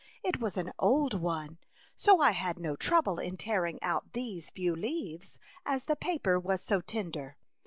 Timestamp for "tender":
6.81-7.37